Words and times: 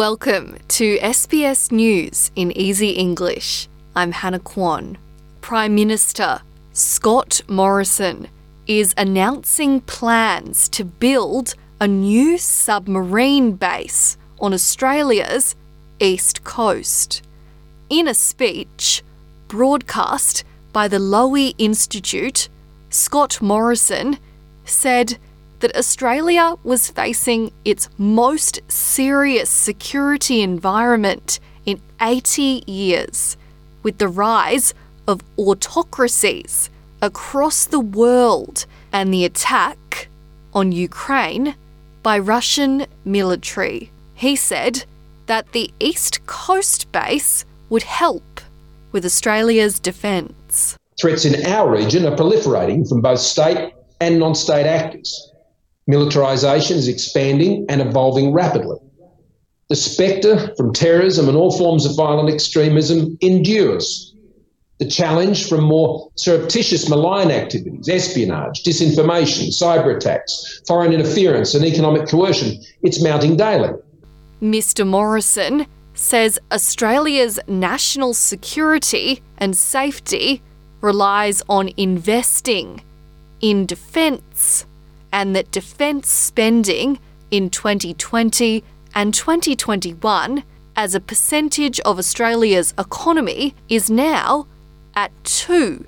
Welcome 0.00 0.58
to 0.68 0.96
SBS 1.00 1.72
News 1.72 2.30
in 2.36 2.56
Easy 2.56 2.90
English. 2.90 3.66
I'm 3.96 4.12
Hannah 4.12 4.38
Kwan. 4.38 4.96
Prime 5.40 5.74
Minister 5.74 6.40
Scott 6.72 7.40
Morrison 7.48 8.28
is 8.68 8.94
announcing 8.96 9.80
plans 9.80 10.68
to 10.68 10.84
build 10.84 11.56
a 11.80 11.88
new 11.88 12.38
submarine 12.38 13.54
base 13.54 14.16
on 14.38 14.54
Australia's 14.54 15.56
east 15.98 16.44
coast. 16.44 17.22
In 17.90 18.06
a 18.06 18.14
speech 18.14 19.02
broadcast 19.48 20.44
by 20.72 20.86
the 20.86 20.98
Lowy 20.98 21.56
Institute, 21.58 22.48
Scott 22.88 23.42
Morrison 23.42 24.18
said 24.64 25.18
that 25.60 25.76
Australia 25.76 26.56
was 26.64 26.90
facing 26.90 27.52
its 27.64 27.88
most 27.98 28.60
serious 28.68 29.50
security 29.50 30.40
environment 30.40 31.40
in 31.66 31.80
80 32.00 32.64
years, 32.66 33.36
with 33.82 33.98
the 33.98 34.08
rise 34.08 34.74
of 35.06 35.20
autocracies 35.36 36.70
across 37.02 37.64
the 37.64 37.80
world 37.80 38.66
and 38.92 39.12
the 39.12 39.24
attack 39.24 40.08
on 40.54 40.72
Ukraine 40.72 41.54
by 42.02 42.18
Russian 42.18 42.86
military. 43.04 43.90
He 44.14 44.36
said 44.36 44.84
that 45.26 45.52
the 45.52 45.70
East 45.78 46.24
Coast 46.26 46.90
base 46.90 47.44
would 47.68 47.82
help 47.82 48.40
with 48.92 49.04
Australia's 49.04 49.78
defence. 49.78 50.76
Threats 51.00 51.24
in 51.24 51.46
our 51.46 51.70
region 51.70 52.06
are 52.06 52.16
proliferating 52.16 52.88
from 52.88 53.00
both 53.00 53.20
state 53.20 53.72
and 54.00 54.18
non 54.18 54.34
state 54.34 54.66
actors. 54.66 55.30
Militarisation 55.88 56.72
is 56.72 56.86
expanding 56.86 57.64
and 57.68 57.80
evolving 57.80 58.32
rapidly. 58.32 58.76
The 59.68 59.76
spectre 59.76 60.54
from 60.56 60.72
terrorism 60.72 61.28
and 61.28 61.36
all 61.36 61.56
forms 61.56 61.86
of 61.86 61.96
violent 61.96 62.30
extremism 62.30 63.16
endures. 63.20 64.14
The 64.78 64.88
challenge 64.88 65.48
from 65.48 65.64
more 65.64 66.10
surreptitious 66.14 66.88
malign 66.88 67.30
activities, 67.30 67.88
espionage, 67.88 68.62
disinformation, 68.62 69.48
cyber 69.48 69.96
attacks, 69.96 70.60
foreign 70.66 70.92
interference, 70.92 71.54
and 71.54 71.64
economic 71.64 72.06
coercion, 72.06 72.62
it's 72.82 73.02
mounting 73.02 73.36
daily. 73.36 73.70
Mr. 74.40 74.86
Morrison 74.86 75.66
says 75.94 76.38
Australia's 76.52 77.40
national 77.48 78.14
security 78.14 79.20
and 79.38 79.56
safety 79.56 80.42
relies 80.80 81.42
on 81.48 81.70
investing 81.76 82.82
in 83.40 83.66
defence 83.66 84.64
and 85.12 85.34
that 85.34 85.50
defence 85.50 86.08
spending 86.08 86.98
in 87.30 87.50
2020 87.50 88.64
and 88.94 89.14
2021 89.14 90.42
as 90.76 90.94
a 90.94 91.00
percentage 91.00 91.80
of 91.80 91.98
Australia's 91.98 92.72
economy 92.78 93.54
is 93.68 93.90
now 93.90 94.46
at 94.94 95.12
2%. 95.24 95.86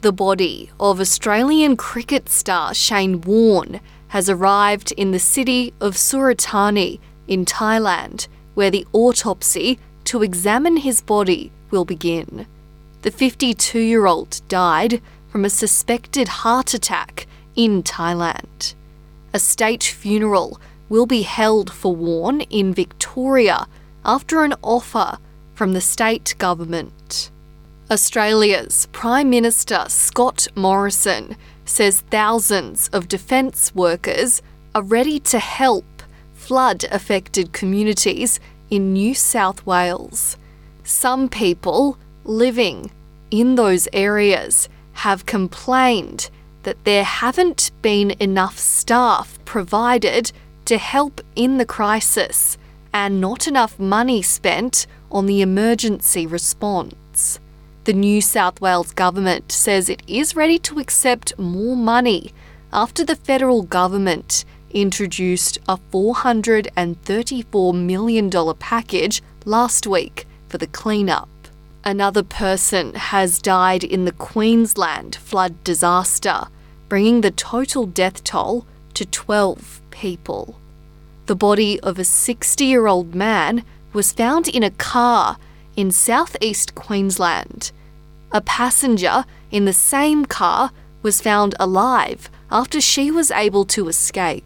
The 0.00 0.12
body 0.12 0.70
of 0.78 1.00
Australian 1.00 1.76
cricket 1.76 2.28
star 2.28 2.72
Shane 2.74 3.20
Warne 3.20 3.80
has 4.08 4.30
arrived 4.30 4.92
in 4.92 5.10
the 5.10 5.18
city 5.18 5.74
of 5.80 5.96
Surat 5.96 6.42
Thani 6.42 7.00
in 7.26 7.44
Thailand, 7.44 8.28
where 8.54 8.70
the 8.70 8.86
autopsy 8.92 9.78
to 10.04 10.22
examine 10.22 10.78
his 10.78 11.02
body 11.02 11.52
will 11.70 11.84
begin. 11.84 12.46
The 13.02 13.10
52 13.10 13.78
year 13.78 14.06
old 14.06 14.40
died 14.48 15.00
from 15.28 15.44
a 15.44 15.50
suspected 15.50 16.28
heart 16.28 16.74
attack 16.74 17.26
in 17.58 17.82
Thailand. 17.82 18.74
A 19.34 19.40
state 19.40 19.82
funeral 19.82 20.60
will 20.88 21.06
be 21.06 21.22
held 21.22 21.70
for 21.72 21.94
Warne 21.94 22.42
in 22.42 22.72
Victoria 22.72 23.66
after 24.04 24.44
an 24.44 24.54
offer 24.62 25.18
from 25.54 25.72
the 25.72 25.80
state 25.80 26.36
government. 26.38 27.32
Australia's 27.90 28.86
Prime 28.92 29.28
Minister 29.28 29.84
Scott 29.88 30.46
Morrison 30.54 31.36
says 31.64 32.02
thousands 32.02 32.88
of 32.92 33.08
defence 33.08 33.74
workers 33.74 34.40
are 34.72 34.82
ready 34.82 35.18
to 35.18 35.40
help 35.40 35.84
flood 36.34 36.84
affected 36.92 37.52
communities 37.52 38.38
in 38.70 38.92
New 38.92 39.14
South 39.14 39.66
Wales. 39.66 40.36
Some 40.84 41.28
people 41.28 41.98
living 42.22 42.92
in 43.32 43.56
those 43.56 43.88
areas 43.92 44.68
have 44.92 45.26
complained 45.26 46.30
that 46.68 46.84
there 46.84 47.02
haven't 47.02 47.70
been 47.80 48.10
enough 48.20 48.58
staff 48.58 49.38
provided 49.46 50.30
to 50.66 50.76
help 50.76 51.22
in 51.34 51.56
the 51.56 51.64
crisis 51.64 52.58
and 52.92 53.22
not 53.22 53.48
enough 53.48 53.78
money 53.78 54.20
spent 54.20 54.86
on 55.10 55.24
the 55.24 55.40
emergency 55.40 56.26
response. 56.26 57.40
The 57.84 57.94
New 57.94 58.20
South 58.20 58.60
Wales 58.60 58.92
government 58.92 59.50
says 59.50 59.88
it 59.88 60.02
is 60.06 60.36
ready 60.36 60.58
to 60.58 60.78
accept 60.78 61.38
more 61.38 61.74
money 61.74 62.34
after 62.70 63.02
the 63.02 63.16
federal 63.16 63.62
government 63.62 64.44
introduced 64.70 65.56
a 65.70 65.78
$434 65.90 67.74
million 67.74 68.30
package 68.58 69.22
last 69.46 69.86
week 69.86 70.26
for 70.50 70.58
the 70.58 70.66
cleanup. 70.66 71.30
Another 71.82 72.22
person 72.22 72.92
has 72.92 73.40
died 73.40 73.84
in 73.84 74.04
the 74.04 74.12
Queensland 74.12 75.16
flood 75.16 75.64
disaster, 75.64 76.48
bringing 76.88 77.20
the 77.20 77.30
total 77.30 77.86
death 77.86 78.24
toll 78.24 78.66
to 78.94 79.04
12 79.04 79.80
people. 79.90 80.58
The 81.26 81.36
body 81.36 81.78
of 81.80 81.98
a 81.98 82.04
60 82.04 82.64
year 82.64 82.86
old 82.86 83.14
man 83.14 83.64
was 83.92 84.12
found 84.12 84.48
in 84.48 84.62
a 84.62 84.70
car 84.70 85.36
in 85.76 85.90
southeast 85.90 86.74
Queensland. 86.74 87.70
A 88.32 88.40
passenger 88.40 89.24
in 89.50 89.64
the 89.64 89.72
same 89.72 90.24
car 90.24 90.70
was 91.02 91.20
found 91.20 91.54
alive 91.60 92.30
after 92.50 92.80
she 92.80 93.10
was 93.10 93.30
able 93.30 93.64
to 93.66 93.88
escape. 93.88 94.44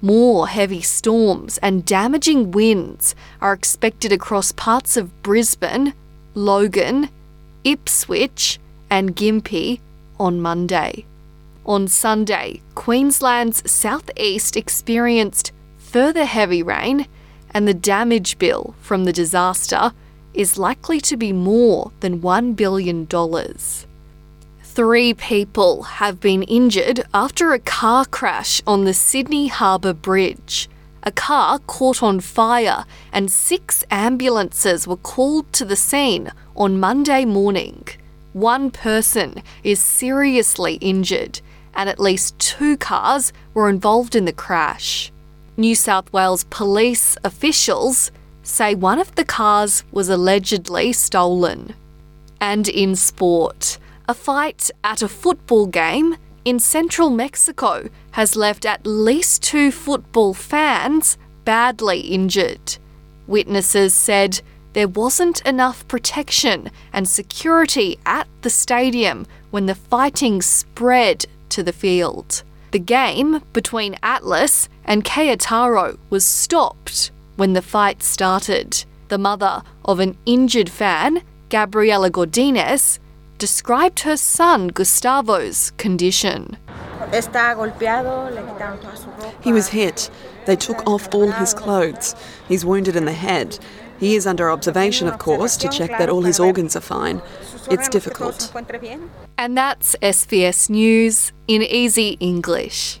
More 0.00 0.48
heavy 0.48 0.82
storms 0.82 1.58
and 1.58 1.84
damaging 1.84 2.50
winds 2.50 3.14
are 3.40 3.52
expected 3.52 4.12
across 4.12 4.52
parts 4.52 4.96
of 4.96 5.22
Brisbane, 5.22 5.94
Logan, 6.34 7.08
Ipswich, 7.64 8.58
and 8.90 9.16
Gympie 9.16 9.80
on 10.18 10.40
Monday. 10.40 11.06
On 11.66 11.88
Sunday, 11.88 12.60
Queensland's 12.74 13.70
southeast 13.70 14.54
experienced 14.54 15.50
further 15.78 16.26
heavy 16.26 16.62
rain, 16.62 17.06
and 17.52 17.66
the 17.66 17.72
damage 17.72 18.38
bill 18.38 18.74
from 18.80 19.04
the 19.04 19.12
disaster 19.14 19.92
is 20.34 20.58
likely 20.58 21.00
to 21.00 21.16
be 21.16 21.32
more 21.32 21.90
than 22.00 22.20
$1 22.20 22.54
billion. 22.54 23.06
Three 24.62 25.14
people 25.14 25.84
have 25.84 26.20
been 26.20 26.42
injured 26.42 27.06
after 27.14 27.52
a 27.52 27.60
car 27.60 28.04
crash 28.04 28.60
on 28.66 28.84
the 28.84 28.92
Sydney 28.92 29.46
Harbour 29.46 29.94
Bridge. 29.94 30.68
A 31.04 31.12
car 31.12 31.60
caught 31.60 32.02
on 32.02 32.20
fire, 32.20 32.84
and 33.10 33.30
six 33.30 33.84
ambulances 33.90 34.86
were 34.86 34.96
called 34.96 35.50
to 35.54 35.64
the 35.64 35.76
scene 35.76 36.30
on 36.56 36.78
Monday 36.80 37.24
morning. 37.24 37.86
One 38.34 38.70
person 38.70 39.42
is 39.62 39.80
seriously 39.80 40.74
injured, 40.80 41.40
and 41.74 41.88
at 41.88 42.00
least 42.00 42.38
two 42.38 42.76
cars 42.76 43.32
were 43.52 43.68
involved 43.68 44.14
in 44.14 44.24
the 44.24 44.32
crash. 44.32 45.12
New 45.56 45.74
South 45.74 46.12
Wales 46.12 46.44
police 46.50 47.16
officials 47.24 48.10
say 48.42 48.74
one 48.74 48.98
of 48.98 49.14
the 49.14 49.24
cars 49.24 49.84
was 49.92 50.08
allegedly 50.08 50.92
stolen. 50.92 51.74
And 52.40 52.68
in 52.68 52.96
sport, 52.96 53.78
a 54.08 54.14
fight 54.14 54.70
at 54.82 55.02
a 55.02 55.08
football 55.08 55.66
game 55.66 56.16
in 56.44 56.58
central 56.58 57.08
Mexico 57.08 57.88
has 58.12 58.36
left 58.36 58.66
at 58.66 58.86
least 58.86 59.42
two 59.42 59.70
football 59.70 60.34
fans 60.34 61.16
badly 61.44 62.00
injured. 62.00 62.76
Witnesses 63.26 63.94
said 63.94 64.40
there 64.74 64.88
wasn't 64.88 65.40
enough 65.46 65.86
protection 65.88 66.70
and 66.92 67.08
security 67.08 67.98
at 68.04 68.28
the 68.42 68.50
stadium 68.50 69.26
when 69.50 69.66
the 69.66 69.74
fighting 69.74 70.42
spread 70.42 71.24
to 71.54 71.62
the 71.62 71.72
field. 71.72 72.42
The 72.72 72.78
game 72.80 73.40
between 73.52 73.96
Atlas 74.02 74.68
and 74.84 75.04
Querétaro 75.04 75.96
was 76.10 76.24
stopped 76.24 77.12
when 77.36 77.52
the 77.52 77.62
fight 77.62 78.02
started. 78.02 78.84
The 79.08 79.18
mother 79.18 79.62
of 79.84 80.00
an 80.00 80.16
injured 80.26 80.68
fan, 80.68 81.22
Gabriela 81.50 82.10
Godinez, 82.10 82.98
described 83.38 84.00
her 84.00 84.16
son 84.16 84.68
Gustavo's 84.68 85.70
condition. 85.72 86.56
He 89.40 89.52
was 89.52 89.68
hit. 89.68 90.10
They 90.46 90.56
took 90.56 90.86
off 90.86 91.14
all 91.14 91.30
his 91.30 91.54
clothes. 91.54 92.14
He's 92.48 92.64
wounded 92.64 92.96
in 92.96 93.04
the 93.04 93.12
head. 93.12 93.58
He 93.98 94.16
is 94.16 94.26
under 94.26 94.50
observation, 94.50 95.08
of 95.08 95.18
course, 95.18 95.56
to 95.58 95.68
check 95.68 95.90
that 95.98 96.10
all 96.10 96.22
his 96.22 96.40
organs 96.40 96.76
are 96.76 96.80
fine. 96.80 97.22
It's 97.70 97.88
difficult. 97.88 98.52
And 99.38 99.56
that's 99.56 99.96
SBS 100.02 100.68
News 100.68 101.32
in 101.48 101.62
easy 101.62 102.16
English. 102.20 102.92